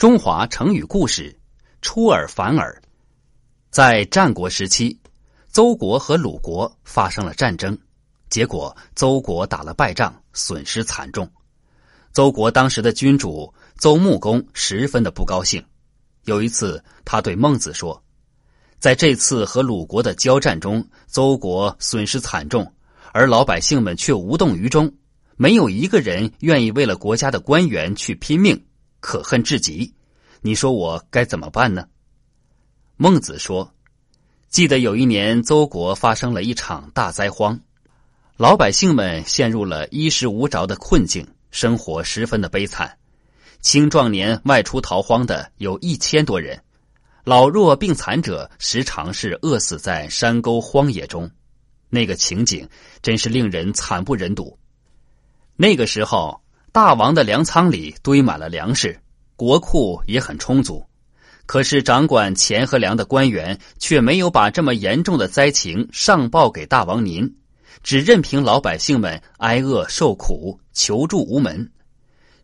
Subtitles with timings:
[0.00, 1.38] 中华成语故事：
[1.82, 2.80] 出尔反尔。
[3.70, 4.98] 在战国时期，
[5.52, 7.78] 邹国和鲁国发生了战争，
[8.30, 11.30] 结果邹国打了败仗，损失惨重。
[12.14, 15.62] 邹国当时的君主邹穆公十分的不高兴。
[16.24, 18.02] 有一次，他对孟子说
[18.80, 22.66] ：“在这次和鲁国的交战中，邹国损失惨重，
[23.12, 24.90] 而老百姓们却无动于衷，
[25.36, 28.58] 没有一个人愿意为了国家的官员去拼命。”
[29.00, 29.92] 可恨至极，
[30.42, 31.88] 你说我该怎么办呢？
[32.96, 33.72] 孟子说
[34.50, 37.58] ：“记得有一年，邹国发生了一场大灾荒，
[38.36, 42.98] 老百姓们陷入了衣食无着的困境，生活十分的悲惨。
[43.60, 46.62] 青壮年外出逃荒的有一千多人，
[47.24, 51.30] 老弱病残者时常是饿死在山沟荒野中。
[51.88, 52.68] 那个情景
[53.02, 54.58] 真是令人惨不忍睹。
[55.56, 56.38] 那个时候。”
[56.72, 58.96] 大王的粮仓里堆满了粮食，
[59.34, 60.84] 国库也很充足，
[61.44, 67.34] 可是掌管钱和粮的官员却没有把这么严重的灾情上报给大王您，
[67.82, 71.68] 只任凭老百姓们挨饿受苦，求助无门。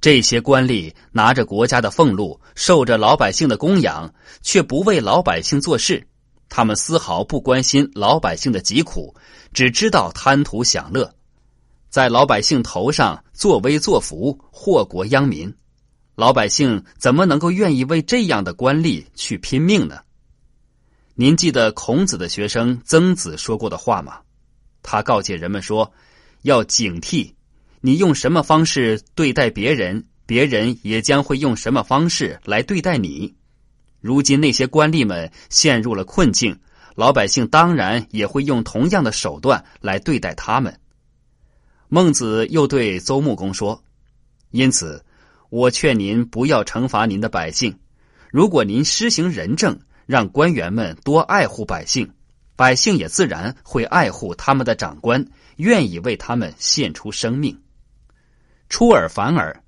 [0.00, 6.06] 这些官吏拿着国家的俸禄，受着老百姓的供养，却不为老百姓做事，
[6.48, 9.12] 他们丝毫不关心老百姓的疾苦，
[9.52, 11.12] 只知道贪图享乐。
[11.88, 15.52] 在老百姓头上作威作福，祸国殃民，
[16.14, 20.00] 老百姓怎么能够愿意为这样的官吏去拼命呢？
[21.14, 24.20] 您记得孔子的学生曾子说过的话吗？
[24.82, 25.92] 他告诫人们说
[26.42, 27.32] ：“要警惕，
[27.80, 33.34] 你用什么方式对待别人，别人也将会用什么方式来对待你。
[34.00, 36.58] 如今那些官吏们陷入了困境，
[36.96, 40.78] 老百姓当然也会用同样的手段来对待他们。”
[41.94, 43.84] 孟子又对邹穆公说
[44.50, 45.04] ：“因此，
[45.50, 47.78] 我劝您不要惩罚您的百姓。
[48.30, 52.10] 如果您施行仁政，让官员们多爱护百姓，
[52.56, 55.22] 百姓也自然会爱护他们的长官，
[55.56, 57.60] 愿意为他们献出生命。
[58.70, 59.62] 出尔反尔，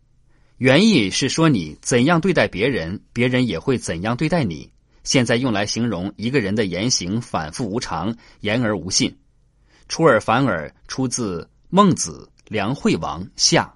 [0.57, 4.73] 原意是说你怎样对待别人，别人也会怎样对待你。
[5.03, 9.15] 现在用来形容一个人的言行反复无常，言而无信。
[9.91, 11.47] 出尔反尔出自。
[11.77, 13.75] 孟子·梁惠王下。